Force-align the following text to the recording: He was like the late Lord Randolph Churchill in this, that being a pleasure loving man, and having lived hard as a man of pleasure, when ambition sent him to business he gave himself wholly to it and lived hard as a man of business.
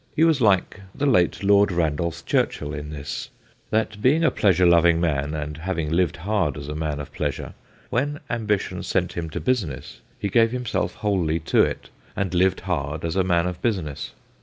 He 0.15 0.23
was 0.23 0.41
like 0.41 0.81
the 0.95 1.05
late 1.05 1.43
Lord 1.43 1.71
Randolph 1.71 2.25
Churchill 2.25 2.73
in 2.73 2.89
this, 2.89 3.29
that 3.69 4.01
being 4.01 4.23
a 4.23 4.31
pleasure 4.31 4.65
loving 4.65 4.99
man, 4.99 5.35
and 5.35 5.57
having 5.57 5.91
lived 5.91 6.17
hard 6.17 6.57
as 6.57 6.67
a 6.67 6.73
man 6.73 6.99
of 6.99 7.13
pleasure, 7.13 7.53
when 7.91 8.19
ambition 8.27 8.81
sent 8.81 9.13
him 9.13 9.29
to 9.29 9.39
business 9.39 10.01
he 10.17 10.27
gave 10.27 10.49
himself 10.51 10.95
wholly 10.95 11.37
to 11.41 11.61
it 11.61 11.91
and 12.15 12.33
lived 12.33 12.61
hard 12.61 13.05
as 13.05 13.15
a 13.15 13.23
man 13.23 13.45
of 13.45 13.61
business. 13.61 14.13